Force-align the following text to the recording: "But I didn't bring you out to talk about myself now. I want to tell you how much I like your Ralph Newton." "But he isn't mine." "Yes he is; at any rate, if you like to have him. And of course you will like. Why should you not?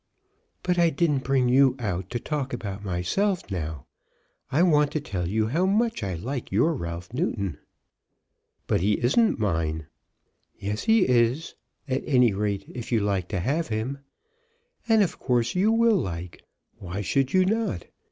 "But 0.63 0.79
I 0.79 0.89
didn't 0.89 1.23
bring 1.23 1.47
you 1.47 1.75
out 1.77 2.09
to 2.09 2.19
talk 2.19 2.53
about 2.53 2.83
myself 2.83 3.51
now. 3.51 3.85
I 4.51 4.63
want 4.63 4.91
to 4.93 4.99
tell 4.99 5.27
you 5.27 5.49
how 5.49 5.67
much 5.67 6.01
I 6.01 6.15
like 6.15 6.51
your 6.51 6.73
Ralph 6.73 7.13
Newton." 7.13 7.59
"But 8.65 8.81
he 8.81 8.93
isn't 8.93 9.37
mine." 9.37 9.85
"Yes 10.57 10.85
he 10.85 11.07
is; 11.07 11.53
at 11.87 12.01
any 12.07 12.33
rate, 12.33 12.63
if 12.67 12.91
you 12.91 13.01
like 13.01 13.27
to 13.27 13.41
have 13.41 13.67
him. 13.67 13.99
And 14.89 15.03
of 15.03 15.19
course 15.19 15.53
you 15.53 15.71
will 15.71 15.97
like. 15.97 16.41
Why 16.79 17.01
should 17.01 17.31
you 17.33 17.45
not? 17.45 17.85